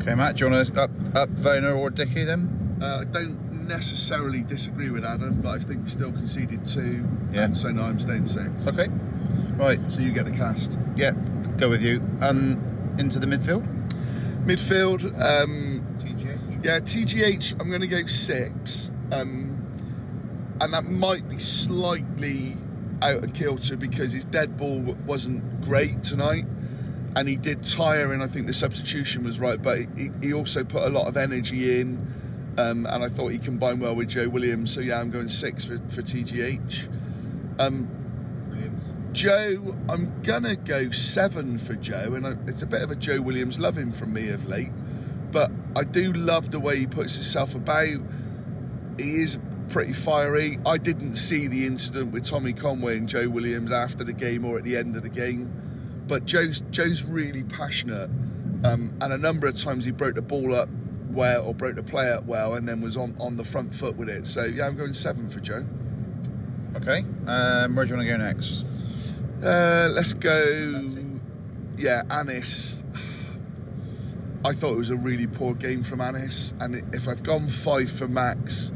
[0.00, 2.76] Okay, Matt, do you want to up, up Vyner or Dickie then?
[2.80, 7.44] Uh, I don't necessarily disagree with Adam, but I think we still conceded two, Yeah.
[7.44, 8.66] and so now I'm staying six.
[8.66, 8.88] Okay.
[9.56, 10.78] Right, So you get the cast.
[10.96, 11.12] yeah,
[11.56, 12.02] go with you.
[12.22, 12.60] Um,
[12.98, 13.66] into the midfield?
[14.46, 16.64] Midfield, um, TGH.
[16.64, 18.90] Yeah, TGH, I'm going to go six.
[19.12, 19.62] Um,
[20.60, 22.56] and that might be slightly
[23.02, 26.46] out of kilter because his dead ball wasn't great tonight.
[27.16, 29.60] And he did tire, and I think the substitution was right.
[29.60, 31.96] But he, he also put a lot of energy in.
[32.58, 34.74] Um, and I thought he combined well with Joe Williams.
[34.74, 36.88] So yeah, I'm going six for, for TGH.
[37.60, 37.88] Um,
[39.12, 43.20] Joe, I'm gonna go seven for Joe, and I, it's a bit of a Joe
[43.20, 44.72] Williams loving from me of late.
[45.30, 48.00] But I do love the way he puts himself about.
[48.98, 50.58] He is pretty fiery.
[50.66, 54.58] I didn't see the incident with Tommy Conway and Joe Williams after the game or
[54.58, 58.10] at the end of the game, but Joe's Joe's really passionate,
[58.64, 60.68] um, and a number of times he broke the ball up
[61.10, 63.96] well or broke the play up well, and then was on on the front foot
[63.96, 64.26] with it.
[64.26, 65.66] So yeah, I'm going seven for Joe.
[66.76, 68.64] Okay, um, where do you want to go next?
[69.42, 70.88] Uh, let's go.
[71.76, 72.82] Yeah, Anis.
[74.44, 77.90] I thought it was a really poor game from Anis, and if I've gone five
[77.90, 78.70] for Max,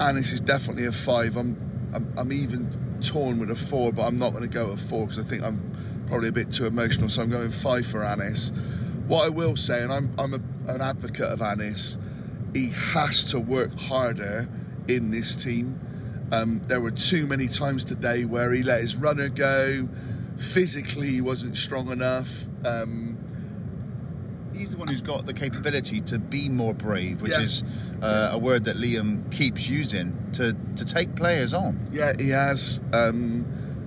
[0.00, 1.36] Anis is definitely a five.
[1.36, 4.76] I'm, I'm, I'm even torn with a four, but I'm not going to go a
[4.76, 7.08] four because I think I'm probably a bit too emotional.
[7.08, 8.52] So I'm going five for Anis.
[9.08, 10.40] What I will say, and I'm, I'm a,
[10.70, 11.98] an advocate of Anis,
[12.54, 14.48] he has to work harder
[14.86, 15.80] in this team.
[16.30, 19.88] Um, there were too many times today where he let his runner go.
[20.36, 22.44] Physically, he wasn't strong enough.
[22.64, 23.16] Um,
[24.54, 27.42] He's the one who's got the capability to be more brave, which Yeah.
[27.42, 27.62] is
[28.02, 31.78] uh, a word that Liam keeps using to, to take players on.
[31.92, 32.80] yeah, he has.
[32.92, 33.46] Um,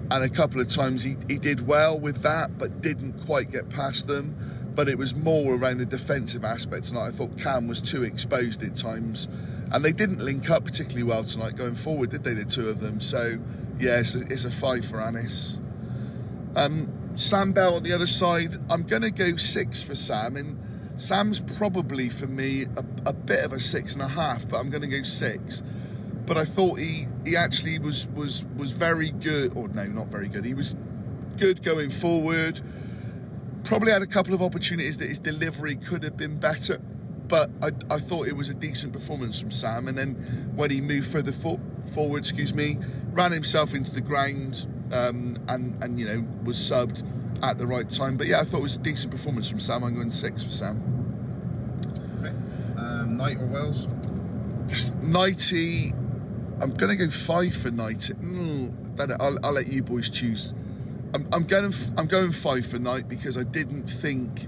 [0.09, 3.69] and a couple of times he, he did well with that, but didn't quite get
[3.69, 4.35] past them.
[4.73, 7.07] But it was more around the defensive aspect tonight.
[7.07, 9.27] I thought Cam was too exposed at times.
[9.71, 12.79] And they didn't link up particularly well tonight going forward, did they, the two of
[12.79, 12.99] them?
[12.99, 13.39] So,
[13.79, 15.59] yeah, it's a, it's a five for Anis.
[16.55, 20.35] Um, Sam Bell on the other side, I'm going to go six for Sam.
[20.35, 20.57] And
[20.99, 24.69] Sam's probably for me a, a bit of a six and a half, but I'm
[24.69, 25.63] going to go six.
[26.25, 30.27] But I thought he, he actually was, was, was very good, or no, not very
[30.27, 30.45] good.
[30.45, 30.75] He was
[31.37, 32.61] good going forward.
[33.71, 36.77] Probably had a couple of opportunities that his delivery could have been better,
[37.29, 39.87] but I, I thought it was a decent performance from Sam.
[39.87, 40.15] And then
[40.57, 41.57] when he moved further for,
[41.95, 42.79] forward, excuse me,
[43.11, 47.07] ran himself into the ground um, and and you know was subbed
[47.43, 48.17] at the right time.
[48.17, 49.85] But yeah, I thought it was a decent performance from Sam.
[49.85, 50.75] I'm going six for Sam.
[52.75, 53.87] Um, Knight or Wells?
[55.01, 55.93] Nighty,
[56.61, 58.15] I'm going to go five for Nighty.
[58.15, 60.53] Mm, I'll, I'll let you boys choose.
[61.13, 61.73] I'm, I'm going.
[61.97, 64.47] I'm going five for Knight because I didn't think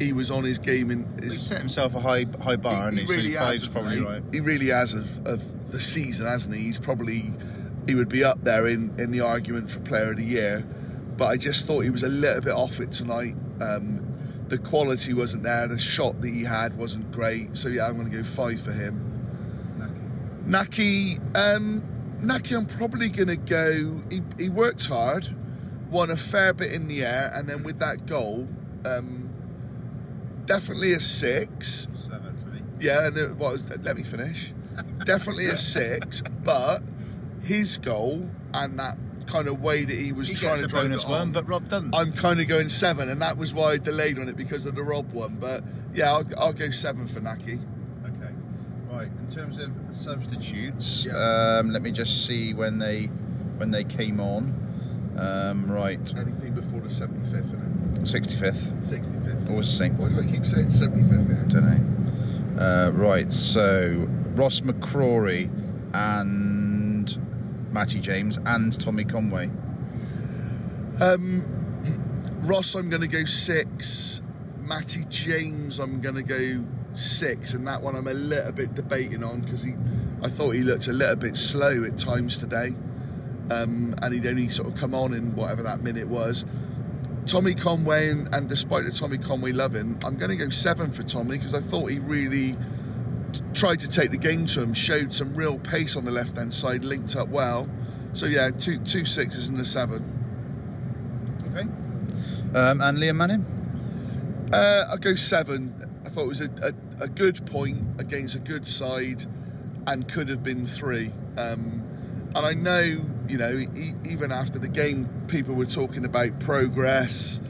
[0.00, 3.04] he was on his game in He set himself a high high bar, and he,
[3.04, 3.68] he really so has.
[3.68, 4.22] probably he, right.
[4.32, 6.62] he really has of, of the season, hasn't he?
[6.62, 7.30] He's probably
[7.86, 10.64] he would be up there in, in the argument for Player of the Year.
[11.16, 13.34] But I just thought he was a little bit off it tonight.
[13.60, 14.06] Um,
[14.48, 15.68] the quality wasn't there.
[15.68, 17.56] The shot that he had wasn't great.
[17.56, 19.06] So yeah, I'm going to go five for him.
[20.46, 21.82] Nahki, um,
[22.20, 24.02] Nahki, I'm probably going to go.
[24.10, 25.28] He, he worked hard,
[25.90, 28.48] won a fair bit in the air, and then with that goal,
[28.84, 29.30] um,
[30.46, 31.88] definitely a six.
[31.94, 32.60] Seven for me.
[32.80, 34.52] Yeah, and what was, let me finish.
[35.04, 36.82] definitely a six, but
[37.42, 40.84] his goal and that kind of way that he was He trying to a drive
[40.84, 41.94] bonus it one, on, but Rob doesn't.
[41.94, 44.74] I'm kind of going seven, and that was why I delayed on it because of
[44.74, 45.36] the Rob one.
[45.36, 45.62] But
[45.94, 47.60] yeah, I'll, I'll go seven for Nahki.
[48.04, 48.32] Okay.
[48.90, 49.06] Right.
[49.08, 51.58] In terms of substitutes, Yeah.
[51.60, 53.06] um, let me just see when they
[53.56, 54.54] when they came on.
[55.20, 56.14] Um, right.
[56.16, 58.78] Anything before the 75th, isn't 65th.
[58.78, 59.02] it?
[59.02, 59.50] 65th.
[59.50, 59.98] Always the same.
[59.98, 61.28] Why do I keep saying 75th?
[61.28, 61.60] Yeah.
[61.60, 62.62] Don't know.
[62.62, 63.30] Uh, right.
[63.30, 65.50] So Ross McCrorie
[65.94, 69.50] and Matty James and Tommy Conway.
[72.42, 74.22] Ross, I'm going to go six.
[74.60, 76.64] Matty James, I'm going to go
[76.94, 79.74] six, and that one I'm a little bit debating on because he,
[80.22, 82.70] I thought he looked a little bit slow at times today,
[83.50, 86.44] um, and he'd only sort of come on in whatever that minute was.
[87.26, 91.02] Tommy Conway, and, and despite the Tommy Conway loving, I'm going to go seven for
[91.02, 92.56] Tommy because I thought he really
[93.32, 96.36] t- tried to take the game to him, showed some real pace on the left
[96.36, 97.68] hand side, linked up well.
[98.12, 100.02] So yeah, two two sixes and a seven.
[101.50, 101.68] Okay.
[102.58, 103.46] Um, and Liam Manning.
[104.52, 105.74] Uh, I'll go seven.
[106.04, 109.24] I thought it was a, a, a good point against a good side
[109.86, 111.12] and could have been three.
[111.36, 111.86] Um,
[112.34, 113.64] and I know, you know,
[114.04, 117.40] even after the game, people were talking about progress.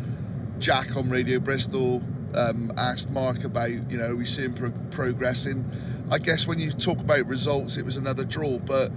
[0.59, 2.03] Jack on Radio Bristol
[2.35, 5.65] um, asked Mark about, you know, we seeing pro- progressing?
[6.11, 8.93] I guess when you talk about results, it was another draw, but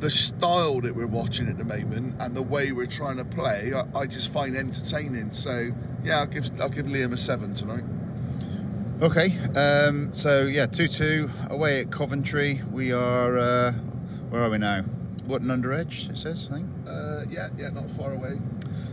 [0.00, 3.72] the style that we're watching at the moment and the way we're trying to play,
[3.74, 5.32] I, I just find entertaining.
[5.32, 7.84] So yeah, I'll give I'll give Liam a seven tonight.
[9.02, 9.36] Okay.
[9.58, 12.62] Um, so yeah, two two away at Coventry.
[12.70, 13.38] We are.
[13.38, 13.72] Uh,
[14.30, 14.84] where are we now?
[15.26, 16.08] Wotton-under-Edge.
[16.10, 16.48] It says.
[16.50, 16.68] I think.
[16.86, 18.38] Uh, yeah, yeah, not far away.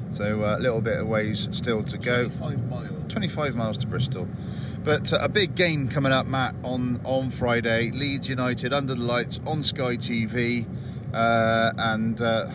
[0.10, 2.30] So uh, a little bit of ways still to go.
[2.30, 3.12] Five miles.
[3.14, 4.28] 25 miles to Bristol.
[4.84, 7.92] But uh, a big game coming up, Matt, on, on Friday.
[7.92, 10.68] Leeds United under the lights on Sky TV.
[11.14, 12.46] Uh, and uh,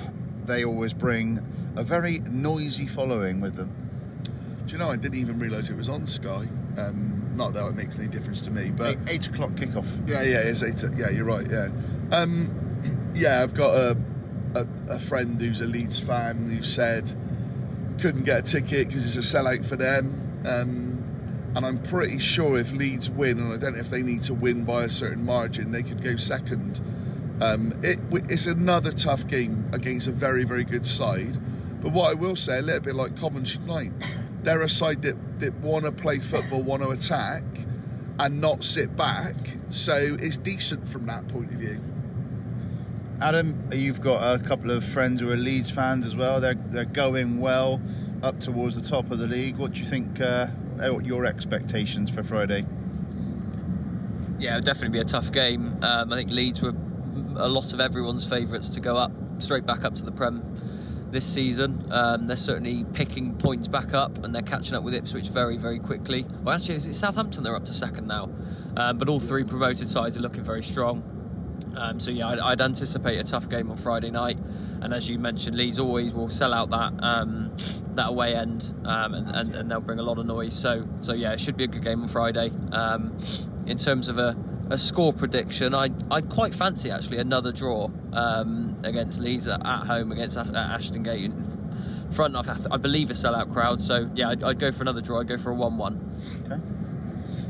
[0.44, 1.38] they always bring
[1.76, 3.74] a very noisy following with them.
[4.66, 4.90] Do you know?
[4.90, 6.46] I didn't even realise it was on Sky.
[6.76, 10.06] Um, not that it makes any difference to me, but Eight, eight o'clock kickoff.
[10.08, 10.84] Yeah, yeah, it's eight.
[10.98, 11.46] Yeah, you're right.
[11.48, 11.68] Yeah,
[12.12, 12.67] um,
[13.14, 13.42] yeah.
[13.42, 13.96] I've got a,
[14.54, 17.14] a a friend who's a Leeds fan who said
[18.00, 20.42] couldn't get a ticket because it's a sellout for them.
[20.46, 20.98] Um,
[21.56, 24.34] and I'm pretty sure if Leeds win, and I don't know if they need to
[24.34, 26.80] win by a certain margin, they could go second.
[27.40, 31.38] Um, it, it's another tough game against a very, very good side.
[31.80, 33.92] But what I will say, a little bit like Coventry Knight,
[34.42, 37.42] they're a side that, that want to play football, want to attack,
[38.18, 39.34] and not sit back.
[39.70, 41.80] So it's decent from that point of view.
[43.20, 46.40] Adam, you've got a couple of friends who are Leeds fans as well.
[46.40, 47.80] They're, they're going well
[48.22, 49.56] up towards the top of the league.
[49.56, 50.46] What do you think uh,
[50.80, 52.64] are your expectations for Friday?
[54.38, 55.78] Yeah, it'll definitely be a tough game.
[55.82, 56.74] Um, I think Leeds were
[57.36, 60.54] a lot of everyone's favourites to go up straight back up to the Prem
[61.10, 61.88] this season.
[61.90, 65.80] Um, they're certainly picking points back up and they're catching up with Ipswich very, very
[65.80, 66.24] quickly.
[66.44, 67.42] Well, actually, is it Southampton?
[67.42, 68.30] They're up to second now.
[68.76, 71.17] Um, but all three promoted sides are looking very strong.
[71.76, 74.38] Um, so yeah, I'd, I'd anticipate a tough game on Friday night,
[74.80, 77.56] and as you mentioned, Leeds always will sell out that um,
[77.94, 80.58] that away end, um, and, and, and they'll bring a lot of noise.
[80.58, 82.50] So so yeah, it should be a good game on Friday.
[82.72, 83.16] Um,
[83.66, 84.36] in terms of a,
[84.70, 89.86] a score prediction, I I'd quite fancy actually another draw um, against Leeds at, at
[89.86, 91.24] home against Ashton Gate.
[91.24, 93.80] In front of I I believe a sellout crowd.
[93.80, 95.20] So yeah, I'd, I'd go for another draw.
[95.20, 96.00] I'd go for a one-one.
[96.46, 96.77] Okay.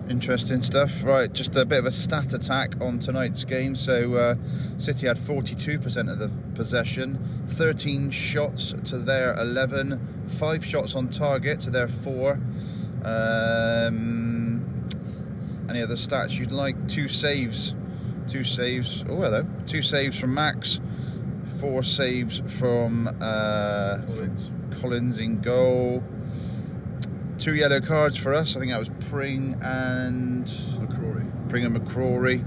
[0.08, 1.04] Interesting stuff.
[1.04, 3.74] Right, just a bit of a stat attack on tonight's game.
[3.74, 4.34] So, uh,
[4.78, 11.60] City had 42% of the possession, 13 shots to their 11, 5 shots on target
[11.60, 12.40] to their 4.
[13.04, 14.88] Um,
[15.68, 16.88] any other stats you'd like?
[16.88, 17.74] Two saves.
[18.26, 19.04] Two saves.
[19.08, 19.46] Oh, hello.
[19.66, 20.80] Two saves from Max,
[21.60, 24.52] four saves from uh, Collins.
[24.80, 26.02] Collins in goal.
[27.38, 28.56] Two yellow cards for us.
[28.56, 31.48] I think that was Pring and McCrorie.
[31.48, 32.44] Pring and McCrorie,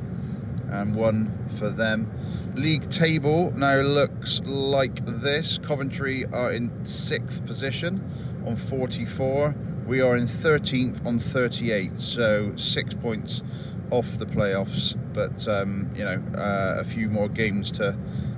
[0.70, 2.12] and one for them.
[2.56, 5.58] League table now looks like this.
[5.60, 8.04] Coventry are in sixth position
[8.46, 9.56] on 44.
[9.86, 13.44] We are in 13th on 38, so six points
[13.92, 14.98] off the playoffs.
[15.14, 17.98] But um, you know, uh, a few more games to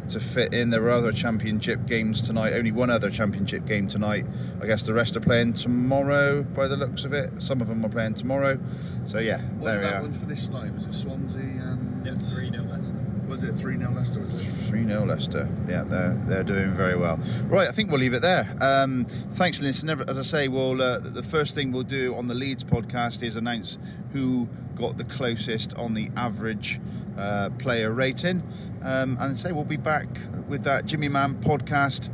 [0.09, 0.69] to fit in.
[0.69, 2.53] There are other championship games tonight.
[2.53, 4.25] Only one other championship game tonight.
[4.61, 7.41] I guess the rest are playing tomorrow, by the looks of it.
[7.41, 8.59] Some of them are playing tomorrow.
[9.05, 10.01] So yeah, What there did we that are.
[10.01, 10.73] one finish tonight?
[10.73, 12.95] Was it Swansea and Yeah, 3 0 Leicester.
[13.27, 14.19] Was it three 0 Leicester?
[14.19, 14.69] Was it?
[14.69, 15.49] 3 0 Leicester.
[15.67, 17.17] Yeah, they're, they're doing very well.
[17.45, 18.53] Right, I think we'll leave it there.
[18.61, 20.03] Um, thanks, listener.
[20.07, 23.35] As I say, we'll, uh, the first thing we'll do on the Leeds podcast is
[23.35, 23.77] announce
[24.11, 26.79] who got the closest on the average
[27.17, 28.43] uh, player rating.
[28.81, 30.07] Um, and say we'll be back
[30.47, 32.09] with that Jimmy Man podcast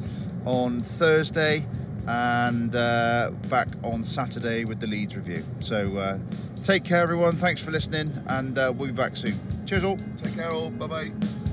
[0.46, 1.66] on Thursday
[2.08, 5.44] and uh, back on Saturday with the Leeds review.
[5.60, 6.20] So uh,
[6.64, 7.36] take care, everyone.
[7.36, 9.36] Thanks for listening, and uh, we'll be back soon.
[9.66, 9.98] Cheers, all.
[10.18, 10.70] Take care, all.
[10.70, 11.49] Bye bye.